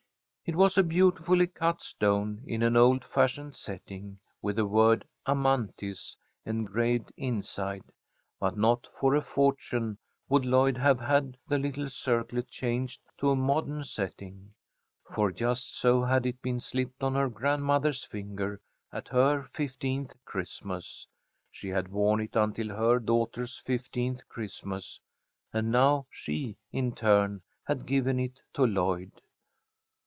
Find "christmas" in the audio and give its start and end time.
20.25-21.07, 24.27-24.99